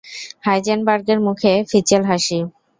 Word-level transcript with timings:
হাইজেনবার্গের 0.45 1.19
মুখে 1.25 1.51
ফিচেল 1.69 2.03
হাসি। 2.09 2.39